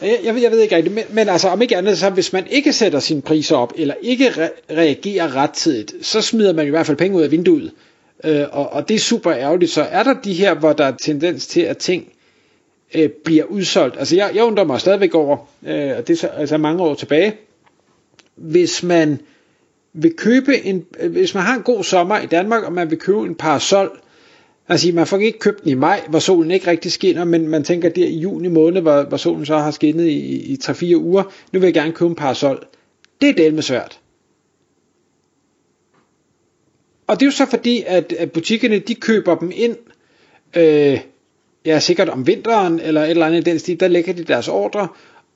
Jeg, 0.02 0.20
jeg, 0.24 0.42
jeg 0.42 0.52
ved 0.52 0.60
ikke 0.60 0.76
rigtigt, 0.76 0.96
men, 0.96 1.04
men 1.10 1.30
altså 1.30 1.48
om 1.48 1.62
ikke 1.62 1.78
andet, 1.78 1.98
så 1.98 2.10
hvis 2.10 2.34
man 2.34 2.48
ikke 2.48 2.74
sætter 2.74 3.00
sine 3.00 3.22
priser 3.22 3.56
op, 3.56 3.74
eller 3.76 3.94
ikke 4.02 4.28
re- 4.28 4.76
reagerer 4.76 5.36
rettidigt, 5.36 5.94
så 6.02 6.22
smider 6.22 6.54
man 6.54 6.68
i 6.68 6.70
hvert 6.70 6.86
fald 6.86 6.98
penge 6.98 7.18
ud 7.18 7.22
af 7.22 7.32
vinduet. 7.32 7.72
Øh, 8.24 8.46
og, 8.52 8.70
og 8.70 8.90
det 8.90 8.96
er 8.96 9.00
super 9.00 9.34
ærgerligt. 9.34 9.72
Så 9.72 9.82
er 9.82 10.04
der 10.04 10.14
de 10.14 10.34
her, 10.34 10.54
hvor 10.54 10.74
der 10.74 10.86
er 10.86 10.94
tendens 11.02 11.48
til, 11.48 11.62
at 11.62 11.78
ting 11.78 12.12
øh, 12.94 13.10
bliver 13.10 13.44
udsolgt. 13.44 13.96
Altså 14.00 14.16
jeg, 14.16 14.32
jeg 14.36 14.44
undrer 14.44 14.64
mig 14.64 14.82
stadigvæk 14.82 15.16
over, 15.16 15.38
øh, 15.68 15.98
og 15.98 16.08
det 16.08 16.14
er 16.14 16.18
så, 16.18 16.28
altså 16.28 16.58
mange 16.58 16.84
år 16.84 16.94
tilbage, 16.94 17.34
hvis 18.36 18.84
man 18.84 19.20
vil 19.94 20.14
købe 20.14 20.66
en, 20.66 20.86
hvis 21.10 21.34
man 21.34 21.44
har 21.44 21.56
en 21.56 21.64
god 21.64 21.84
sommer 21.84 22.20
i 22.20 22.26
Danmark, 22.26 22.64
og 22.64 22.74
man 22.74 22.90
vil 22.90 23.00
købe 23.00 23.20
en 23.20 23.36
parasol, 23.36 24.00
Altså, 24.68 24.92
man 24.94 25.08
får 25.08 25.18
ikke 25.18 25.40
købt 25.40 25.64
den 25.64 25.72
i 25.72 25.74
maj, 25.74 26.02
hvor 26.10 26.20
solen 26.20 26.52
ikke 26.52 26.68
rigtig 26.68 26.92
skinner, 26.92 27.24
men 27.26 27.48
man 27.48 27.64
tænker 27.64 27.90
der 27.90 28.06
i 28.06 28.18
juni 28.18 28.48
måned, 28.48 28.82
hvor, 28.82 29.04
hvor 29.04 29.18
solen 29.18 29.46
så 29.46 29.58
har 29.58 29.72
skinnet 29.72 30.08
i, 30.08 30.54
i 30.54 30.58
3-4 30.64 30.96
uger, 30.96 31.24
nu 31.52 31.60
vil 31.60 31.68
jeg 31.68 31.74
gerne 31.74 31.92
købe 31.92 32.10
en 32.10 32.16
parasol. 32.16 32.66
Det 33.22 33.30
er 33.30 33.34
del 33.34 33.64
svært. 33.64 34.00
Og 37.08 37.20
det 37.20 37.26
er 37.26 37.28
jo 37.28 37.32
så 37.32 37.46
fordi, 37.46 37.84
at, 37.88 38.14
at 38.14 38.32
butikkerne, 38.32 38.80
de 38.80 38.96
køber 38.96 39.36
dem 39.36 39.52
ind, 39.56 39.78
øh, 40.58 41.00
ja, 41.66 41.80
sikkert 41.80 42.10
om 42.10 42.28
vinteren, 42.28 42.80
eller 42.80 43.04
et 43.04 43.10
eller 43.10 43.26
andet 43.26 43.48
i 43.48 43.50
den 43.50 43.60
stil, 43.60 43.80
der 43.80 43.88
lægger 43.88 44.14
de 44.14 44.24
deres 44.24 44.48
ordre, 44.48 44.88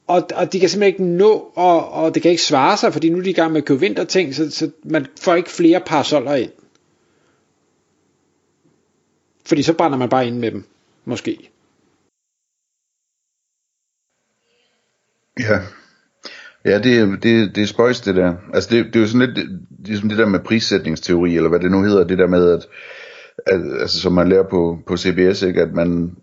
og, 0.08 0.28
og 0.36 0.54
de 0.54 0.60
kan 0.60 0.70
simpelthen 0.70 0.94
ikke 0.94 1.18
nå, 1.18 1.52
og, 1.56 1.92
og 1.92 2.14
det 2.14 2.22
kan 2.22 2.32
ikke 2.32 2.44
svare 2.44 2.78
sig, 2.78 2.94
fordi 2.94 3.10
nu 3.10 3.18
er 3.18 3.24
de 3.24 3.30
i 3.30 3.34
gang 3.34 3.52
med 3.52 3.62
at 3.62 3.68
købe 3.68 3.80
vinterting, 3.80 4.36
så, 4.36 4.52
så 4.52 4.72
man 4.84 5.08
får 5.22 5.36
ikke 5.36 5.50
flere 5.50 5.82
parasoller 5.86 6.36
ind. 6.36 6.52
Fordi 9.46 9.64
så 9.64 9.74
brænder 9.74 9.98
man 9.98 10.10
bare 10.10 10.28
ind 10.28 10.38
med 10.38 10.52
dem, 10.52 10.64
måske. 11.06 11.50
Ja, 15.40 15.60
Ja, 16.68 16.80
det, 16.80 17.24
det, 17.24 17.56
det 17.56 17.64
er 17.64 17.68
spøjs 17.68 18.02
det 18.02 18.16
der. 18.16 18.36
Altså 18.54 18.70
det, 18.76 18.86
det 18.86 18.96
er 18.96 19.00
jo 19.00 19.08
sådan 19.08 19.34
lidt 19.34 19.50
ligesom 19.86 20.10
det 20.10 20.18
der 20.18 20.26
med 20.26 20.40
prissætningsteori, 20.40 21.36
eller 21.36 21.50
hvad 21.50 21.60
det 21.60 21.72
nu 21.72 21.84
hedder, 21.84 22.04
det 22.04 22.18
der 22.18 22.28
med, 22.28 22.52
at, 22.52 22.68
at 23.46 23.62
altså, 23.82 24.00
som 24.00 24.14
man 24.14 24.30
lærer 24.30 24.44
på, 24.44 24.80
på 24.88 24.98
CBS, 24.98 25.42
ikke, 25.42 25.62
at 25.62 25.74
man, 25.74 26.16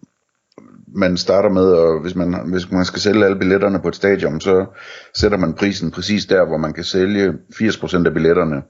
man 0.95 1.17
starter 1.17 1.49
med, 1.49 1.63
og 1.63 2.01
hvis 2.01 2.15
man, 2.15 2.51
hvis 2.51 2.71
man 2.71 2.85
skal 2.85 3.01
sælge 3.01 3.25
alle 3.25 3.39
billetterne 3.39 3.81
på 3.81 3.89
et 3.89 3.97
stadion, 3.97 4.41
så 4.41 4.67
sætter 5.15 5.39
man 5.39 5.55
prisen 5.55 5.91
præcis 5.91 6.27
der, 6.27 6.45
hvor 6.47 6.57
man 6.57 6.73
kan 6.73 6.85
sælge 6.85 7.35
80% 7.55 8.07
af 8.07 8.13
billetterne. 8.15 8.63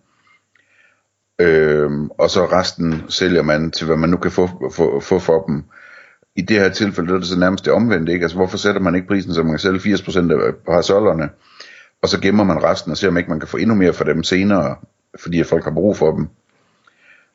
Øhm, 1.38 2.10
og 2.10 2.30
så 2.30 2.44
resten 2.44 3.02
sælger 3.08 3.42
man 3.42 3.70
til, 3.70 3.86
hvad 3.86 3.96
man 3.96 4.10
nu 4.10 4.16
kan 4.16 4.30
få, 4.30 4.70
få, 4.76 5.00
få 5.00 5.18
for 5.18 5.44
dem. 5.46 5.64
I 6.36 6.42
det 6.42 6.60
her 6.60 6.68
tilfælde 6.68 7.14
er 7.14 7.18
det 7.18 7.26
så 7.26 7.38
nærmest 7.38 7.64
det 7.64 7.72
omvendte, 7.72 8.12
ikke? 8.12 8.24
Altså 8.24 8.36
hvorfor 8.36 8.56
sætter 8.56 8.80
man 8.80 8.94
ikke 8.94 9.08
prisen, 9.08 9.34
så 9.34 9.42
man 9.42 9.52
kan 9.52 9.58
sælge 9.58 9.94
80% 9.94 10.32
af 10.32 10.54
parasollerne, 10.66 11.28
og 12.02 12.08
så 12.08 12.20
gemmer 12.20 12.44
man 12.44 12.64
resten 12.64 12.90
og 12.90 12.96
ser 12.96 13.08
om 13.08 13.16
ikke 13.16 13.30
man 13.30 13.40
kan 13.40 13.48
få 13.48 13.56
endnu 13.56 13.74
mere 13.74 13.92
for 13.92 14.04
dem 14.04 14.22
senere, 14.22 14.76
fordi 15.20 15.42
folk 15.42 15.64
har 15.64 15.70
brug 15.70 15.96
for 15.96 16.16
dem. 16.16 16.28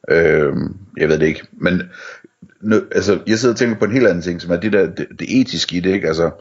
Øhm, 0.10 0.78
jeg 0.98 1.10
ved 1.10 1.20
det 1.20 1.26
ikke, 1.26 1.48
men 1.52 1.82
nø, 2.62 2.82
altså, 2.92 3.20
jeg 3.28 3.40
sidder 3.40 3.54
og 3.54 3.60
tænker 3.60 3.76
på 3.76 3.86
en 3.86 3.92
helt 3.92 4.08
anden 4.08 4.22
ting, 4.22 4.42
som 4.42 4.52
er 4.52 4.56
det 4.56 4.74
der, 4.74 4.86
det, 4.86 5.08
det 5.20 5.42
etiske 5.42 5.78
i 5.78 5.80
det, 5.80 5.94
ikke? 5.94 6.08
Altså, 6.08 6.32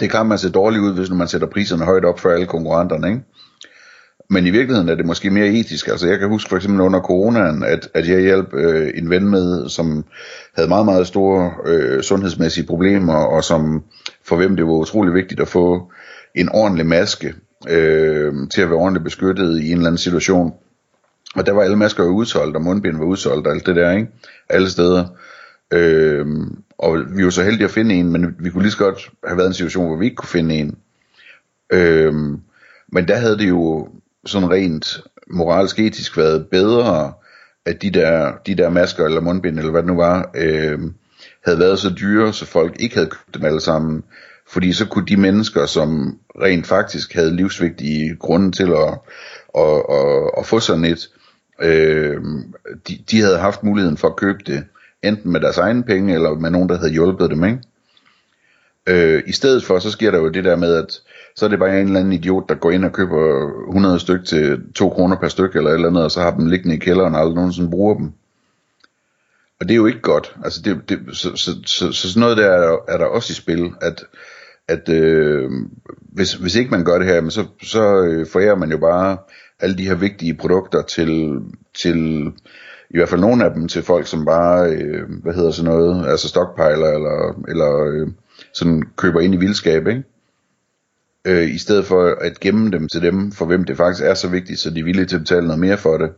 det 0.00 0.10
kan 0.10 0.26
man 0.26 0.38
se 0.38 0.50
dårligt 0.50 0.82
ud, 0.82 0.94
hvis 0.94 1.10
man 1.10 1.28
sætter 1.28 1.46
priserne 1.46 1.84
højt 1.84 2.04
op 2.04 2.20
for 2.20 2.30
alle 2.30 2.46
konkurrenterne, 2.46 3.08
ikke? 3.08 3.20
Men 4.32 4.46
i 4.46 4.50
virkeligheden 4.50 4.88
er 4.88 4.94
det 4.94 5.06
måske 5.06 5.30
mere 5.30 5.48
etisk. 5.48 5.88
Altså 5.88 6.08
jeg 6.08 6.18
kan 6.18 6.28
huske 6.28 6.48
for 6.48 6.56
eksempel 6.56 6.80
under 6.80 7.00
coronaen, 7.00 7.62
at, 7.62 7.88
at 7.94 8.08
jeg 8.08 8.20
hjalp 8.20 8.54
øh, 8.54 8.90
en 8.94 9.10
ven 9.10 9.28
med, 9.28 9.68
som 9.68 10.04
havde 10.54 10.68
meget, 10.68 10.84
meget 10.84 11.06
store 11.06 11.52
øh, 11.66 12.02
sundhedsmæssige 12.02 12.66
problemer, 12.66 13.14
og 13.14 13.44
som 13.44 13.82
for 14.24 14.36
hvem 14.36 14.56
det 14.56 14.66
var 14.66 14.72
utrolig 14.72 15.14
vigtigt 15.14 15.40
at 15.40 15.48
få 15.48 15.92
en 16.34 16.48
ordentlig 16.48 16.86
maske 16.86 17.34
øh, 17.68 18.32
til 18.54 18.62
at 18.62 18.68
være 18.68 18.78
ordentligt 18.78 19.04
beskyttet 19.04 19.60
i 19.60 19.66
en 19.66 19.76
eller 19.76 19.86
anden 19.86 19.98
situation. 19.98 20.52
Og 21.36 21.46
der 21.46 21.52
var 21.52 21.62
alle 21.62 21.76
masker 21.76 22.04
jo 22.04 22.10
udsolgt, 22.10 22.56
og 22.56 22.62
mundbind 22.62 22.98
var 22.98 23.04
udsolgt, 23.04 23.46
og 23.46 23.52
alt 23.52 23.66
det 23.66 23.76
der, 23.76 23.90
ikke? 23.90 24.08
Alle 24.48 24.70
steder. 24.70 25.06
Øhm, 25.72 26.62
og 26.78 26.98
vi 27.16 27.24
var 27.24 27.30
så 27.30 27.42
heldige 27.42 27.64
at 27.64 27.70
finde 27.70 27.94
en, 27.94 28.12
men 28.12 28.36
vi 28.38 28.50
kunne 28.50 28.62
lige 28.62 28.72
så 28.72 28.78
godt 28.78 29.10
have 29.26 29.36
været 29.36 29.46
i 29.46 29.50
en 29.50 29.54
situation, 29.54 29.86
hvor 29.86 29.96
vi 29.96 30.04
ikke 30.04 30.16
kunne 30.16 30.28
finde 30.28 30.54
en. 30.54 30.78
Øhm, 31.72 32.40
men 32.92 33.08
der 33.08 33.16
havde 33.16 33.38
det 33.38 33.48
jo 33.48 33.88
sådan 34.26 34.50
rent 34.50 35.00
moralsk 35.30 35.78
etisk 35.78 36.16
været 36.16 36.46
bedre, 36.50 37.12
at 37.66 37.82
de 37.82 37.90
der, 37.90 38.32
de 38.46 38.54
der 38.54 38.70
masker 38.70 39.04
eller 39.04 39.20
mundbind, 39.20 39.58
eller 39.58 39.70
hvad 39.70 39.82
det 39.82 39.90
nu 39.90 39.96
var, 39.96 40.30
øhm, 40.36 40.94
havde 41.44 41.58
været 41.58 41.78
så 41.78 41.94
dyre, 42.00 42.32
så 42.32 42.46
folk 42.46 42.76
ikke 42.80 42.94
havde 42.94 43.10
købt 43.10 43.34
dem 43.34 43.44
alle 43.44 43.60
sammen. 43.60 44.04
Fordi 44.48 44.72
så 44.72 44.86
kunne 44.86 45.06
de 45.06 45.16
mennesker, 45.16 45.66
som 45.66 46.18
rent 46.42 46.66
faktisk 46.66 47.14
havde 47.14 47.36
livsvigtige 47.36 48.16
grunde 48.16 48.52
til 48.52 48.72
at, 48.72 48.98
at, 49.58 49.82
at, 49.90 50.30
at 50.38 50.46
få 50.46 50.60
sådan 50.60 50.84
et, 50.84 51.08
øh, 51.62 52.22
de, 52.88 52.98
de 53.10 53.20
havde 53.20 53.38
haft 53.38 53.62
muligheden 53.62 53.96
for 53.96 54.08
at 54.08 54.16
købe 54.16 54.38
det, 54.46 54.64
enten 55.02 55.32
med 55.32 55.40
deres 55.40 55.58
egne 55.58 55.82
penge, 55.82 56.14
eller 56.14 56.34
med 56.34 56.50
nogen, 56.50 56.68
der 56.68 56.78
havde 56.78 56.92
hjulpet 56.92 57.30
dem, 57.30 57.44
ikke? 57.44 57.58
Øh, 58.86 59.22
I 59.26 59.32
stedet 59.32 59.64
for, 59.64 59.78
så 59.78 59.90
sker 59.90 60.10
der 60.10 60.18
jo 60.18 60.28
det 60.28 60.44
der 60.44 60.56
med, 60.56 60.74
at 60.74 61.00
så 61.36 61.44
er 61.44 61.48
det 61.48 61.58
bare 61.58 61.80
en 61.80 61.86
eller 61.86 62.00
anden 62.00 62.12
idiot, 62.12 62.48
der 62.48 62.54
går 62.54 62.70
ind 62.70 62.84
og 62.84 62.92
køber 62.92 63.50
100 63.68 64.00
styk 64.00 64.24
til 64.24 64.60
2 64.74 64.88
kroner 64.88 65.16
per 65.16 65.28
styk, 65.28 65.56
eller 65.56 65.70
et 65.70 65.74
eller 65.74 65.88
andet, 65.88 66.04
og 66.04 66.10
så 66.10 66.20
har 66.20 66.36
dem 66.36 66.46
liggende 66.46 66.76
i 66.76 66.78
kælderen, 66.78 67.14
og 67.14 67.20
aldrig 67.20 67.34
nogensinde 67.34 67.70
bruger 67.70 67.94
dem. 67.94 68.12
Og 69.60 69.68
det 69.68 69.70
er 69.70 69.76
jo 69.76 69.86
ikke 69.86 70.00
godt. 70.00 70.36
Altså 70.44 70.62
det, 70.62 70.80
det, 70.88 70.98
så, 71.12 71.36
så, 71.36 71.50
så, 71.66 71.92
så 71.92 72.08
sådan 72.08 72.20
noget 72.20 72.36
der 72.36 72.46
er, 72.46 72.76
er 72.88 72.98
der 72.98 73.04
også 73.04 73.32
i 73.32 73.34
spil, 73.34 73.70
at 73.80 74.04
at 74.70 74.88
øh, 74.88 75.50
hvis, 76.12 76.34
hvis 76.34 76.56
ikke 76.56 76.70
man 76.70 76.84
gør 76.84 76.98
det 76.98 77.06
her, 77.06 77.28
så, 77.28 77.46
så 77.62 78.02
øh, 78.02 78.26
forærer 78.26 78.54
man 78.54 78.70
jo 78.70 78.78
bare 78.78 79.18
alle 79.60 79.78
de 79.78 79.86
her 79.86 79.94
vigtige 79.94 80.34
produkter 80.34 80.82
til, 80.82 81.40
til 81.74 82.26
i 82.90 82.96
hvert 82.96 83.08
fald 83.08 83.20
nogle 83.20 83.44
af 83.44 83.50
dem 83.54 83.68
til 83.68 83.82
folk, 83.82 84.06
som 84.06 84.24
bare, 84.24 84.70
øh, 84.70 85.08
hvad 85.22 85.34
hedder 85.34 85.50
sådan 85.50 85.70
noget, 85.70 86.08
altså 86.08 86.28
stockpiler, 86.28 86.90
eller, 86.90 87.42
eller 87.48 87.92
øh, 87.92 88.08
sådan 88.54 88.82
køber 88.96 89.20
ind 89.20 89.34
i 89.34 89.38
vildskab, 89.38 89.86
ikke? 89.86 90.02
Øh, 91.24 91.54
I 91.54 91.58
stedet 91.58 91.86
for 91.86 92.16
at 92.20 92.40
gemme 92.40 92.70
dem 92.70 92.88
til 92.88 93.02
dem, 93.02 93.32
for 93.32 93.46
hvem 93.46 93.64
det 93.64 93.76
faktisk 93.76 94.04
er 94.04 94.14
så 94.14 94.28
vigtigt, 94.28 94.60
så 94.60 94.70
de 94.70 94.80
er 94.80 94.84
villige 94.84 95.06
til 95.06 95.16
at 95.16 95.22
betale 95.22 95.46
noget 95.46 95.60
mere 95.60 95.78
for 95.78 95.98
det. 95.98 96.10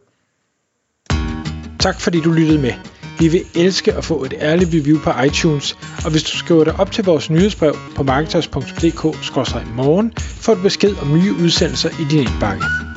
Tak 1.79 2.01
fordi 2.01 2.21
du 2.21 2.33
lyttede 2.33 2.61
med. 2.61 2.73
Vi 3.19 3.29
vil 3.29 3.41
elske 3.55 3.93
at 3.93 4.05
få 4.05 4.25
et 4.25 4.35
ærligt 4.41 4.71
review 4.75 4.99
på 4.99 5.11
iTunes, 5.27 5.79
og 6.05 6.11
hvis 6.11 6.23
du 6.23 6.37
skriver 6.37 6.65
dig 6.65 6.81
op 6.81 6.93
til 6.93 7.05
vores 7.05 7.31
nyhedsbrev 7.31 7.75
på 7.97 8.03
marketers.dk-morgen, 8.03 10.13
får 10.17 10.55
du 10.55 10.63
besked 10.63 10.95
om 11.03 11.19
nye 11.19 11.33
udsendelser 11.45 11.91
i 11.91 12.05
din 12.11 12.19
indbakke. 12.19 12.92